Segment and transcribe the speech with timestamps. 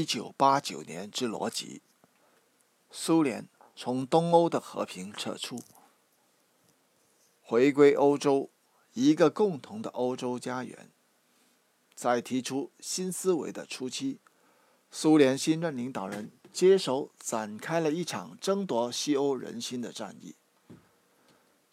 [0.00, 1.82] 一九八九年之逻辑：
[2.90, 5.60] 苏联从东欧的和平撤出，
[7.42, 8.48] 回归欧洲，
[8.94, 10.90] 一个共同的欧洲家园。
[11.94, 14.20] 在提出新思维的初期，
[14.90, 20.34] 苏联新任领导人接手展开了一场争夺西欧人心的战役，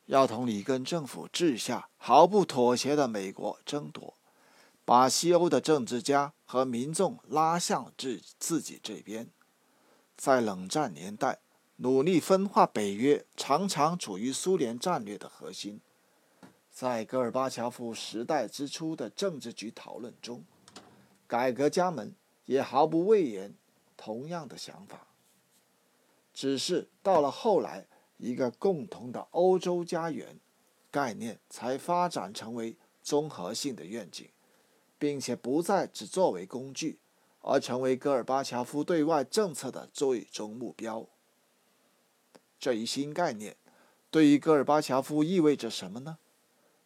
[0.07, 4.15] 要同里根政府治下毫不妥协的美国争夺。
[4.87, 9.29] 把西欧的政治家和民众拉向自自己这边，
[10.15, 11.39] 在冷战年代，
[11.75, 15.81] 努力分化北约常常处于苏联战略的核心。
[16.71, 20.45] 在戈尔巴乔夫时代之初的政治局讨论中，
[21.27, 22.15] 改革家们
[22.45, 23.53] 也毫不讳言
[23.97, 25.07] 同样的想法。
[26.33, 30.39] 只是到了后来，一个共同的欧洲家园
[30.89, 34.29] 概念才发展成为综合性的愿景。
[34.99, 36.99] 并且不再只作为工具，
[37.41, 41.07] 而成为戈尔巴乔夫对外政策的最终目标。
[42.59, 43.55] 这一新概念
[44.09, 46.17] 对于戈尔巴乔夫意味着什么呢？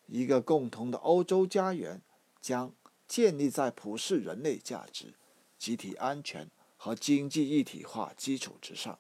[0.08, 2.02] 一个共同的欧洲家园
[2.42, 2.74] 将
[3.08, 5.14] 建立在普世人类价值、
[5.58, 9.00] 集体安全和经济一体化基础之上。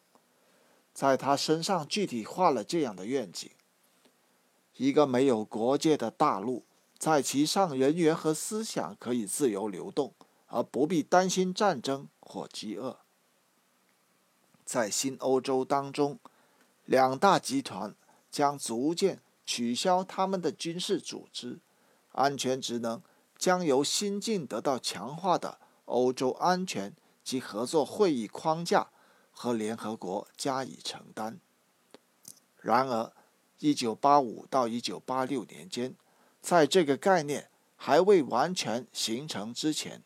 [0.94, 3.50] 在他身上具体化了这样的愿景：
[4.78, 6.64] 一个没有国界的大陆。
[7.02, 10.14] 在其上，人员和思想可以自由流动，
[10.46, 13.00] 而不必担心战争或饥饿。
[14.64, 16.20] 在新欧洲当中，
[16.86, 17.96] 两大集团
[18.30, 21.58] 将逐渐取消他们的军事组织，
[22.12, 23.02] 安全职能
[23.36, 28.92] 将由新近得到强化的欧洲安全及合作会议框架
[29.32, 31.40] 和联合国加以承担。
[32.58, 33.12] 然而
[33.60, 35.96] ，1985到1986年间。
[36.42, 40.04] 在这个概念还未完全形成之前，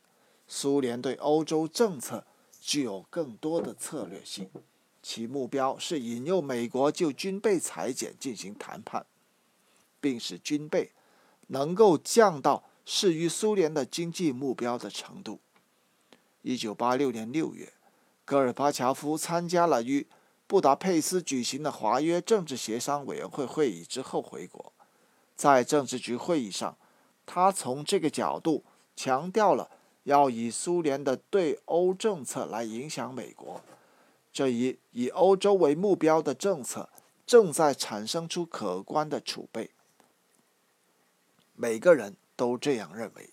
[0.48, 2.26] 苏联对欧洲政策
[2.62, 4.50] 具有更多的策略性，
[5.02, 9.06] 其目标是引诱美国就军备裁减进行谈判，
[10.02, 10.92] 并使军备
[11.48, 15.40] 能够降到适于苏联的经济目标的程度。
[16.42, 17.74] 一九八六年六月，
[18.24, 20.06] 戈尔巴乔夫参加了于
[20.46, 24.75] 布达佩斯举行的华约政治协商委员会会议之后回国。
[25.36, 26.78] 在政治局会议上，
[27.26, 28.64] 他从这个角度
[28.96, 29.70] 强调了
[30.04, 33.62] 要以苏联的对欧政策来影响美国。
[34.32, 36.90] 这一以欧洲为目标的政策
[37.26, 39.72] 正在产生出可观的储备。
[41.54, 43.30] 每个人都这样认为。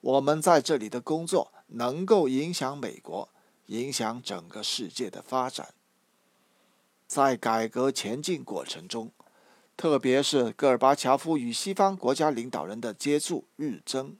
[0.00, 3.28] 我们在这里的工作能够影响美国，
[3.66, 5.74] 影响整个世界的发展。
[7.06, 9.12] 在改革前进过程中。
[9.78, 14.16] 特别是戈尔巴乔夫与西方国家领导人的接触日增，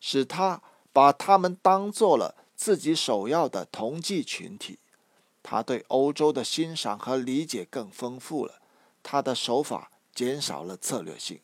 [0.00, 4.78] 使他把他们当做了自己首要的同济群体。
[5.42, 8.60] 他对欧洲的欣赏和理解更丰富了，
[9.02, 11.40] 他的手法减少了策略性。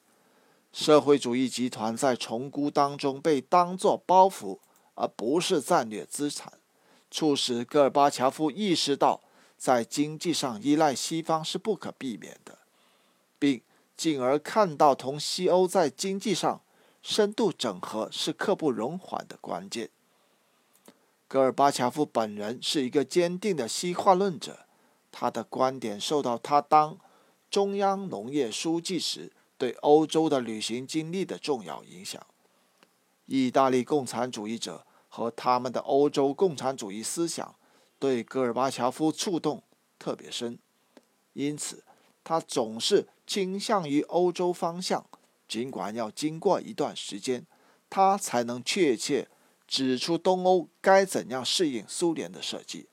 [0.72, 4.60] 社会主义集团在重估当中被当作包袱，
[4.94, 6.52] 而不是战略资产，
[7.10, 9.20] 促使戈尔巴乔夫意识到，
[9.56, 12.57] 在经济上依赖西方是不可避免的。
[13.38, 13.62] 并
[13.96, 16.60] 进而看到同西欧在经济上
[17.02, 19.90] 深度整合是刻不容缓的关键。
[21.26, 24.66] 戈尔巴乔夫本人是一个坚定的西化论者，
[25.12, 26.98] 他的观点受到他当
[27.50, 32.24] 中央农业书记时对欧洲的旅行经历的重要影响。
[33.26, 37.54] 意大利共产主义者和他们的欧洲共产主义思想
[37.98, 39.62] 对戈尔巴乔夫触动
[39.98, 40.58] 特别深，
[41.34, 41.84] 因此
[42.28, 43.08] 他总是。
[43.26, 45.04] 倾向于欧洲方向，
[45.46, 47.46] 尽管要经过一段时间，
[47.90, 49.28] 他才能确切
[49.66, 52.88] 指出东欧该怎样适应苏联的设计。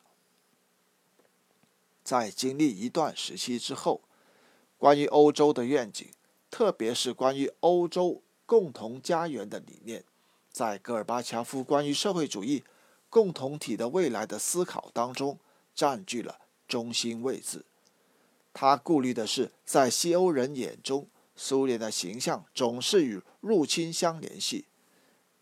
[2.04, 4.02] 在经历一段时期之后，
[4.78, 6.06] 关于欧洲的愿景，
[6.52, 10.04] 特别是关于欧洲共同家园的理念，
[10.52, 12.66] 在戈尔巴乔夫关于社会主义
[13.10, 15.40] 共同体的未来的思考当中，
[15.74, 17.64] 占据了中心位置。
[18.58, 24.64] 他顾虑的是，在西欧人眼中，苏联的形象总是与入侵相联系。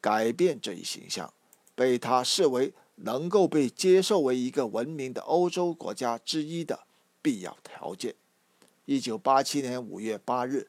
[0.02, 1.32] 改变这一形象，
[1.76, 6.88] 被他视为能够被接受为一个文明的欧洲国家之一的
[7.22, 8.16] 必要条件。
[8.86, 10.68] 一九八七年五月八日，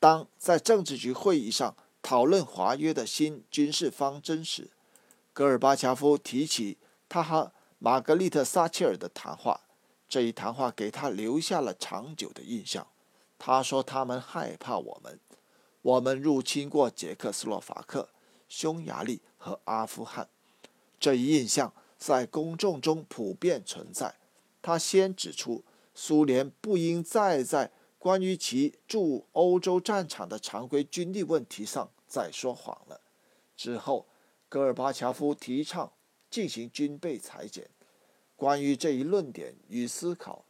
[0.00, 4.70] 当在政治局会议上讨论华约的新军事方针时，
[5.34, 6.78] 戈尔巴乔夫提起
[7.10, 9.60] 他和玛格丽特·撒切尔的谈话。
[10.12, 12.86] 这一谈话给他留下了长久的印象。
[13.38, 15.18] 他说：“他们害怕我们，
[15.80, 18.10] 我们入侵过捷克斯洛伐克、
[18.46, 20.28] 匈牙利和阿富汗。”
[21.00, 24.16] 这一印象在公众中普遍存在。
[24.60, 25.64] 他先指出，
[25.94, 33.00] 苏联不应再在关于其驻欧洲战场的常规军力问题上再说谎了。
[33.56, 34.06] 之后，
[34.50, 35.90] 戈尔巴乔夫提倡
[36.28, 37.70] 进行军备裁减。
[38.42, 40.44] 关于这一论点与思考，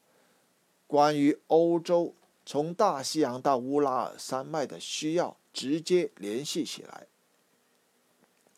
[0.86, 2.14] 关于欧洲
[2.46, 7.06] 从大西洋到乌拉尔山脉的需要直接联系起来。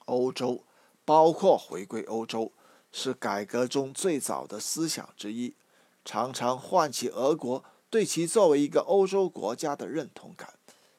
[0.05, 0.63] 欧洲，
[1.05, 2.53] 包括回归欧洲，
[2.93, 5.57] 是改革中最早的思想之一，
[6.05, 10.55] 常常唤起俄国对其作为一个欧洲国家的认同感，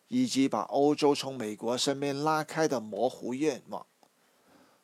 [0.09, 3.85] 以及把欧洲从美国身边拉开的模糊愿望。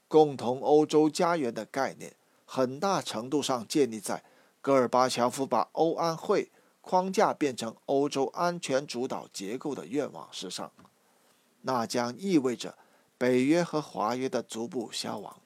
[0.07, 2.15] 共同欧洲家园的概念。
[2.53, 4.25] 很大程度上建立在
[4.59, 6.51] 戈尔巴乔夫把欧安会
[6.81, 10.69] 框架变成欧洲安全主导结构的愿望之上，
[11.62, 12.77] 那将意味着
[13.18, 15.38] 北约和华约的逐步消亡。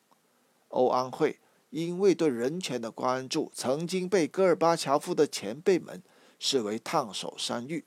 [0.69, 6.02] 欧安会因为对人权的关注，曾经被戈尔巴乔夫的前辈们
[6.40, 7.86] 视为烫手山芋，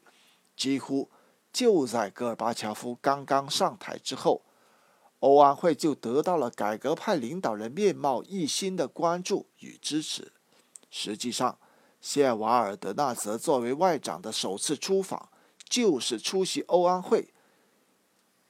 [0.57, 1.11] 几乎
[1.53, 4.43] 就在戈尔巴乔夫刚刚上台之后。
[5.21, 10.33] 欧安会就得到了改革派领导人面貌一新的关注与支持。
[10.91, 11.59] 实际上，
[12.01, 15.29] 谢瓦尔德纳泽作为外长的首次出访，
[15.69, 17.29] 就是出席欧安会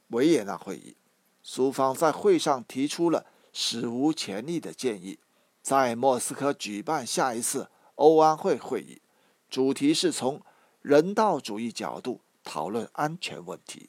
[0.08, 0.94] 维也纳会议。
[1.42, 5.18] 苏方在会上提出了史无前例的建议，
[5.62, 9.00] 在莫斯科举办下一次欧安会会议，
[9.48, 10.42] 主题是从
[10.82, 13.88] 人道主义角度讨论安全问题。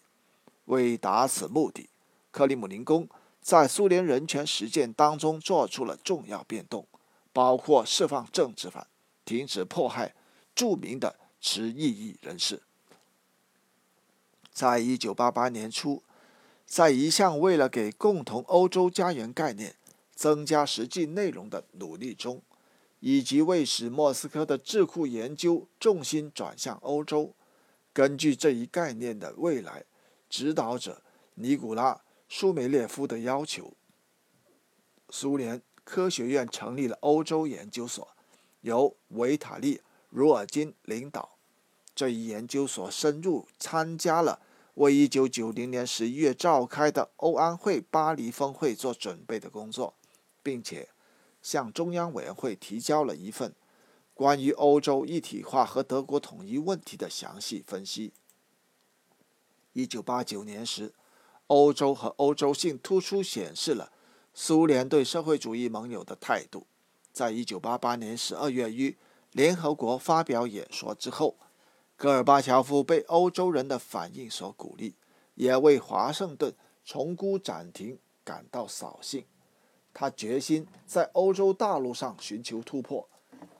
[0.66, 1.90] 为达此目的。
[2.32, 3.08] 克里姆林宫
[3.42, 6.86] 在苏联人权实践当中做出了重要变动，
[7.34, 8.86] 包括释放政治犯、
[9.26, 10.14] 停止迫害
[10.54, 12.62] 著名的持异议人士。
[14.52, 16.04] 在一九八八年初，
[16.66, 19.76] 在一项为了给共同欧洲家园概念
[20.14, 22.42] 增加实际内容的努力中，
[23.00, 27.34] 以及为使莫斯科的智库研究重心转向欧洲，
[27.94, 29.86] 根据这一概念的未来
[30.30, 31.02] 指导者
[31.36, 32.02] 尼古拉。
[32.30, 33.74] 舒梅列夫的要求，
[35.10, 38.08] 苏联科学院成立了欧洲研究所，
[38.62, 39.78] 由维塔利·
[40.10, 41.38] 茹尔金领导。
[41.96, 44.40] 这一研究所深入参加了
[44.76, 49.96] 为1990年11月召开的欧安会巴黎峰会做准备的工作，
[50.44, 50.90] 并且
[51.42, 53.56] 向中央委员会提交了一份
[54.14, 58.14] 关于欧洲一体化和德国统一问题的详细分析。
[59.74, 60.94] 1989年时。
[61.50, 63.92] 欧洲和欧洲性突出显示了
[64.34, 66.68] 苏联对社会主义盟友的态度。
[67.12, 68.96] 在一九八八年十二月于
[69.32, 71.36] 联合国发表演说之后，
[71.98, 74.94] 戈尔巴乔夫被欧洲人的反应所鼓励，
[75.34, 76.54] 也为华盛顿
[76.86, 79.26] 重估暂停感到扫兴。
[79.92, 83.10] 他决心在欧洲大陆上寻求突破。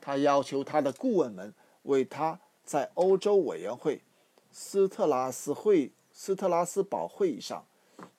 [0.00, 1.52] 他要求他的顾问们
[1.82, 4.00] 为他在欧洲委员会
[4.52, 7.64] 斯特拉斯会斯特拉斯堡会议上。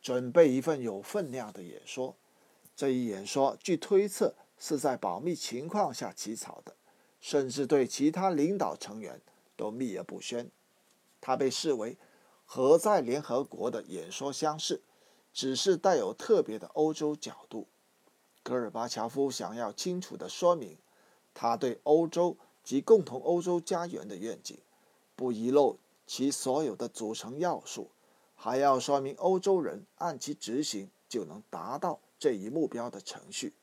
[0.01, 2.15] 准备一份有分量的演说。
[2.75, 6.75] 这一演说据推测是在保密情况下起草的，
[7.19, 9.21] 甚至对其他领导成员
[9.55, 10.49] 都秘而不宣。
[11.19, 11.97] 它被视为
[12.45, 14.81] 和在联合国的演说相似，
[15.31, 17.67] 只是带有特别的欧洲角度。
[18.43, 20.75] 戈尔巴乔夫想要清楚地说明
[21.33, 24.57] 他对欧洲及共同欧洲家园的愿景，
[25.15, 25.77] 不遗漏
[26.07, 27.91] 其所有的组成要素。
[28.43, 33.53] 还要说明欧洲人按其执行就能达到这一目标的程序。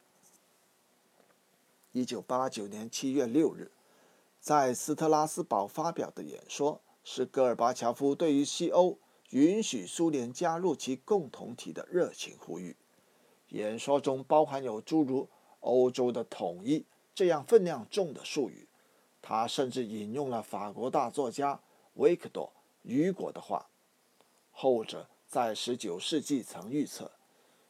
[1.91, 3.73] 一九八九年七月六日，
[4.41, 8.97] 在斯特拉斯堡发表的演说是戈尔巴乔夫对于西欧
[9.31, 12.77] 允许苏联加入其共同体的热情呼吁。
[13.49, 18.69] 演说中包含有诸如“欧洲的统一”这样分量重的术语。
[19.21, 21.61] 他甚至引用了法国大作家
[21.95, 22.47] 维克多·
[22.83, 23.68] 雨果的话。
[24.61, 27.13] 后者在19世纪曾预测，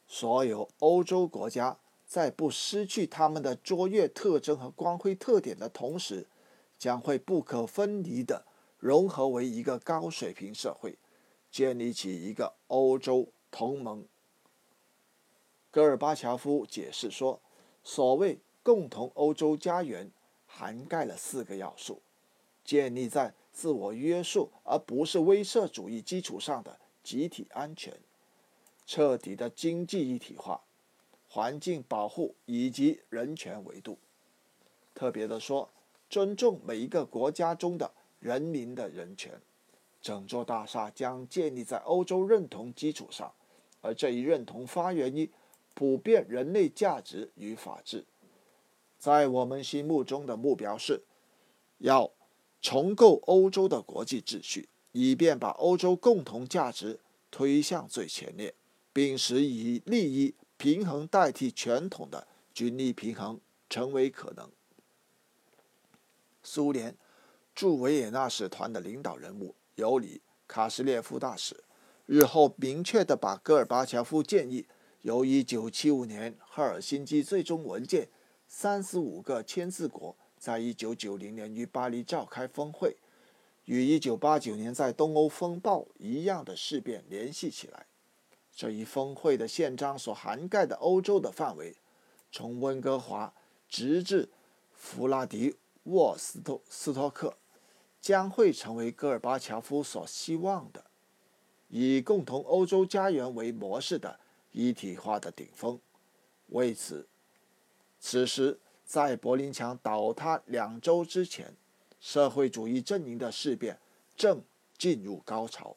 [0.07, 6.25] 所有欧洲国家在不失去他们的卓越特征和光辉特点的同时，
[6.79, 8.43] 将会不可分离地
[8.79, 10.97] 融合为一个高水平社会，
[11.51, 14.03] 建立起一个欧洲同盟。
[15.69, 17.39] 戈尔巴乔夫解释说，
[17.83, 20.09] 所谓共同欧洲家园
[20.47, 22.01] 涵盖了四个要素：
[22.69, 23.33] 建立在。
[23.51, 27.93] 自我约束，而不是威慑主义基础上的集体安全，
[28.85, 30.61] 彻底的经济一体化，
[31.27, 33.97] 环境保护以及人权维度。
[34.93, 35.67] 特别的说，
[36.09, 39.33] 尊重每一个国家中的人民的人权。
[40.01, 43.29] 整座大厦将建立在欧洲认同基础上，
[43.81, 45.29] 而这一认同发源于
[45.73, 48.05] 普遍人类价值与法治。
[48.97, 51.01] 在我们心目中的目标是，
[51.79, 52.09] 要
[52.61, 56.99] 重构欧洲的国际秩序，以便把欧洲共同价值
[57.31, 58.53] 推向最前列，
[58.91, 63.39] 并使以利益平衡代替传统的军力平衡
[63.69, 64.49] 成为可能。
[66.43, 66.95] 苏联
[67.53, 71.63] 驻维也纳使团的领导人物尤里·卡什列夫大使
[72.05, 74.65] 日后明确地把戈尔巴乔夫建议
[75.01, 78.09] 由1975年赫尔辛基最终文件
[78.47, 82.95] 三十五个签字国在1990年于巴黎召开峰会，
[83.65, 87.85] 与1989年在东欧风暴一样的事变联系起来。
[88.55, 91.75] 这一峰会的宪章所涵盖的欧洲的范围，
[92.31, 93.33] 从温哥华
[93.67, 94.29] 直至
[94.73, 95.57] 弗拉迪。
[95.83, 97.35] 沃斯托斯托克
[97.99, 100.83] 将会成为戈尔巴乔夫所希望的
[101.69, 104.19] 以共同欧洲家园为模式的
[104.51, 105.79] 一体化的顶峰。
[106.47, 107.07] 为此，
[107.99, 111.53] 此时在柏林墙倒塌两周之前，
[111.99, 113.79] 社会主义阵营的事变
[114.15, 114.41] 正
[114.79, 115.75] 进入高潮。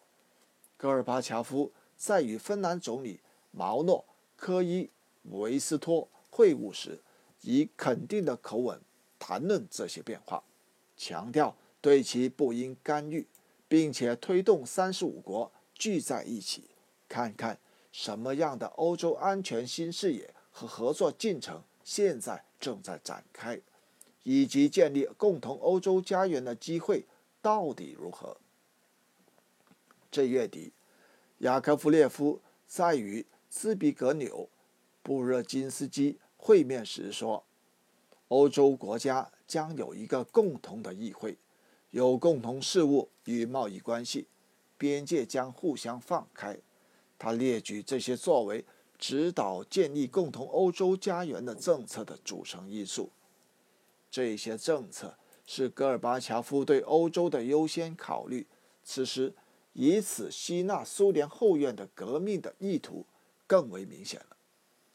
[0.78, 4.02] 戈尔巴乔夫在与芬兰总理毛诺
[4.34, 4.88] 科伊
[5.24, 7.02] 维斯托会晤时，
[7.42, 8.80] 以肯定的口吻。
[9.18, 10.42] 谈论这些变化，
[10.96, 13.28] 强调对其不应干预，
[13.68, 16.70] 并且推动三十五国聚在一起，
[17.10, 17.58] 看看
[17.92, 23.60] 什么样的欧洲安全新视野和合作进程现在正在展开，
[24.22, 27.04] 以及建立共同欧洲家园的机会
[27.42, 28.36] 到底如何。
[30.12, 30.72] 这月底，
[31.38, 34.48] 雅科夫列夫在与斯比格纽·
[35.02, 37.42] 布热津斯基会面时说。
[38.28, 41.36] 欧洲国家将有一个共同的议会，
[41.90, 44.26] 有共同事务与贸易关系，
[44.78, 46.56] 边界将互相放开。
[47.18, 48.64] 他列举这些作为
[49.02, 53.10] 指导建立共同欧洲家园的政策的组成因素。
[54.08, 55.12] 这些政策
[55.44, 58.46] 是戈尔巴乔夫对欧洲的优先考虑。
[58.84, 59.34] 此时，
[59.72, 63.04] 以此吸纳苏联后院的革命的意图
[63.44, 64.36] 更为明显了。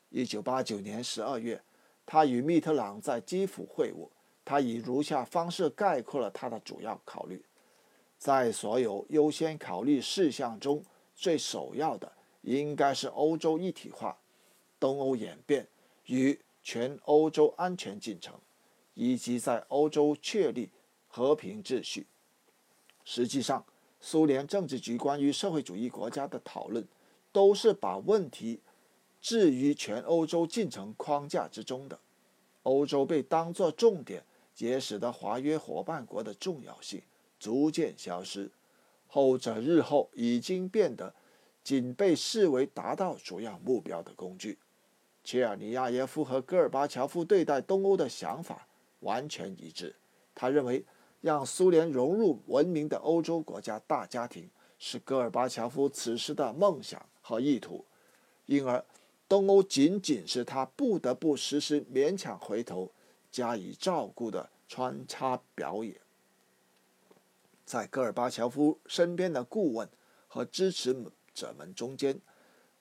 [0.09, 1.61] 一九八九年十二月。
[2.09, 4.07] 他与密特朗在基辅会晤，
[4.45, 7.43] 他以如下方式概括了他的主要考虑：
[8.17, 10.81] 在所有优先考虑事项中，
[11.13, 12.09] 最首要的
[12.47, 14.17] 应该是欧洲一体化、
[14.79, 15.67] 东欧演变
[16.05, 18.33] 与全欧洲安全进程，
[18.93, 20.69] 以及在欧洲确立
[21.09, 22.07] 和平秩序。
[23.03, 23.65] 实际上，
[23.99, 26.87] 苏联政治局关于社会主义国家的讨论，
[27.33, 28.61] 都是把问题。
[29.19, 31.99] 置于全欧洲进程框架之中的，
[32.63, 34.23] 欧洲被当作重点，
[34.59, 37.01] 也使得华约伙伴国的重要性
[37.37, 38.49] 逐渐消失。
[39.07, 41.13] 后者日后已经变得
[41.67, 44.57] 仅被视为达到主要目标的工具。
[45.21, 48.65] 切尔尼亚耶夫和戈尔巴乔夫对待东欧的想法
[49.01, 49.93] 完全一致。
[50.33, 50.85] 他认为，
[51.19, 57.83] 让苏联融入文明的欧洲国家大家庭是戈尔巴乔夫此时的梦想和意图，
[58.45, 58.85] 因而。
[59.27, 62.89] 东欧仅仅是他不得不时时勉强回头
[63.29, 65.99] 加以照顾的穿插表演。
[67.65, 69.89] 在戈尔巴乔夫身边的顾问
[70.29, 70.93] 和支持
[71.37, 72.19] 者们中间，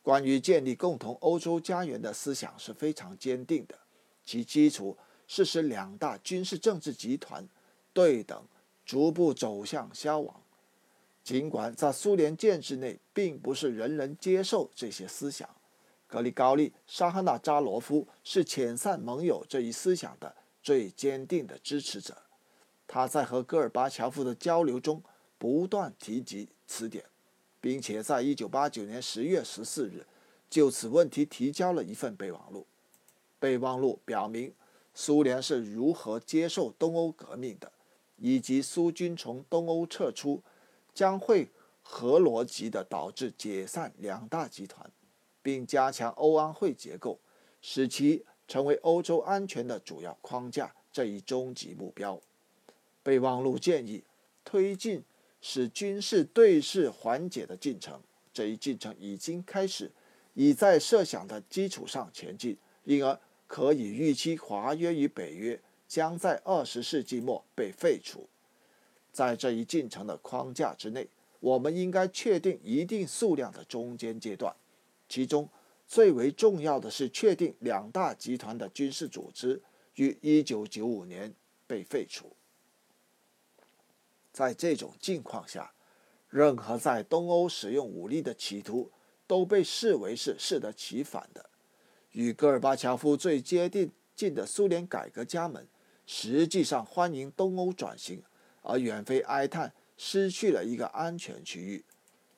[0.02, 3.78] 关于建立共同欧洲家园的思想是非常坚定的，
[4.24, 4.96] 其基础
[5.28, 7.46] 是使两大军事政治集团
[7.92, 8.42] 对等
[8.86, 10.40] 逐步走向消亡。
[11.22, 15.46] 尽管在苏联建制内，并不是人人接受这些思想。
[16.06, 22.16] 格里高利·沙哈纳扎罗夫是遣散盟友这一思想的最坚定的支持者。
[22.86, 25.02] 他在和戈尔巴乔夫的交流中
[25.36, 27.04] 不断提及此点，
[27.66, 30.06] 并且在一九八九年十月十四日
[30.48, 32.64] 就此问题提交了一份备忘录。
[33.40, 34.54] 备忘录表明，
[34.94, 37.72] 苏联是如何接受东欧革命的，
[38.18, 40.40] 以及苏军从东欧撤出
[40.94, 41.48] 将会
[41.82, 44.88] 合逻辑地导致解散两大集团。
[45.42, 47.18] 并加强欧安会结构，
[47.60, 52.20] 使其成为欧洲安全的主要框架这一终极目标。
[53.02, 54.04] 备忘录建议
[54.44, 55.02] 推进
[55.40, 58.00] 使军事对峙缓解的进程，
[58.32, 59.90] 这一进程已经开始，
[60.34, 68.28] 已在设想的基础上前进，因而可以预期华约与北约将在二十世纪末被废除。
[69.12, 71.08] 在这一进程的框架之内，
[71.40, 74.54] 我们应该确定一定数量的中间阶段。
[75.08, 75.48] 其中
[75.86, 79.62] 最为重要的是确定两大集团的军事组织
[79.94, 81.32] 于1995年
[81.66, 82.35] 被废除。
[84.36, 85.72] 在这种境况下，
[86.28, 88.92] 任何在东欧使用武力的企图
[89.26, 91.48] 都被视为是适得其反的。
[92.10, 93.66] 与戈尔巴乔夫最接
[94.14, 95.66] 近的苏联改革家们，
[96.04, 98.22] 实际上欢迎东欧转型，
[98.60, 101.82] 而远非哀叹失去了一个安全区域。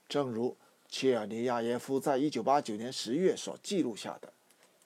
[0.08, 0.56] 正如
[0.88, 4.32] 切尔尼亚耶夫在一九八九年十月所记录下的，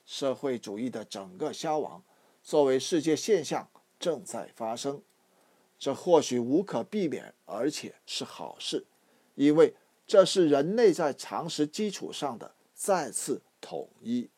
[0.07, 2.03] 社会主义的整个消亡，
[2.43, 5.03] 作为世界现象正在发生。
[5.83, 8.87] 这或许无可避免，而且是好事，
[9.35, 9.75] 因为
[10.07, 14.31] 这是人类在常识基础上的再次统一。